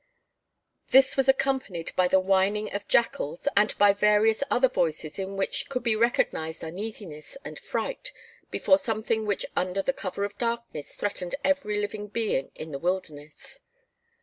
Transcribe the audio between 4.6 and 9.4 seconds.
voices in which could be recognized uneasiness and fright before something